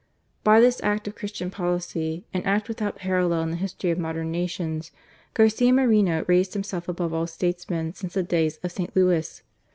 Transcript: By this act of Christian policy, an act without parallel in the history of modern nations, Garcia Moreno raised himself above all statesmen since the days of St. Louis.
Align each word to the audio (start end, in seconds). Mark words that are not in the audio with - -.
By 0.43 0.59
this 0.59 0.81
act 0.81 1.07
of 1.07 1.13
Christian 1.13 1.51
policy, 1.51 2.25
an 2.33 2.41
act 2.41 2.67
without 2.67 2.95
parallel 2.95 3.43
in 3.43 3.51
the 3.51 3.55
history 3.57 3.91
of 3.91 3.99
modern 3.99 4.31
nations, 4.31 4.91
Garcia 5.35 5.71
Moreno 5.71 6.25
raised 6.27 6.53
himself 6.53 6.89
above 6.89 7.13
all 7.13 7.27
statesmen 7.27 7.93
since 7.93 8.15
the 8.15 8.23
days 8.23 8.57
of 8.63 8.71
St. 8.71 8.95
Louis. 8.95 9.43